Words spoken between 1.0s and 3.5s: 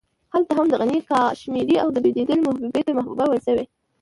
کاشمېري او د بېدل محبوبې ته محبوبه ويل